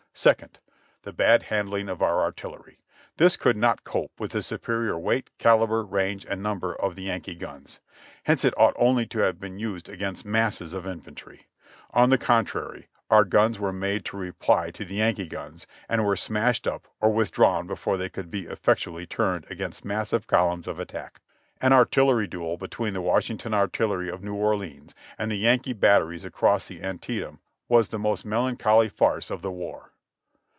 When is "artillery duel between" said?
21.71-22.93